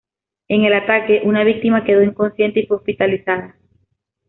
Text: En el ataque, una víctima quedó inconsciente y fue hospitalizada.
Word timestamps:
En 0.47 0.63
el 0.63 0.73
ataque, 0.73 1.21
una 1.25 1.43
víctima 1.43 1.83
quedó 1.83 2.01
inconsciente 2.01 2.61
y 2.61 2.65
fue 2.65 2.77
hospitalizada. 2.77 3.55